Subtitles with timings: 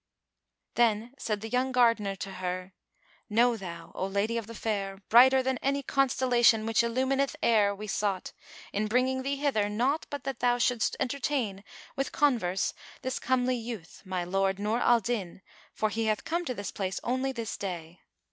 [0.81, 2.73] '"Then said the young gardener to her,
[3.29, 7.85] "Know thou, O lady of the fair, brighter than any constellation which illumineth air we
[7.85, 8.33] sought,
[8.73, 11.63] in bringing thee hither naught but that thou shouldst entertain
[11.95, 16.55] with converse this comely youth, my lord Nur al Din, for he hath come to
[16.55, 17.99] this place only this day."